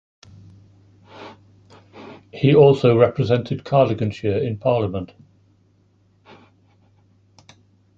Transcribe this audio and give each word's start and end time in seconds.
He 2.33 2.55
also 2.55 2.97
represented 2.97 3.63
Cardiganshire 3.63 4.43
in 4.43 4.57
Parliament. 4.57 5.13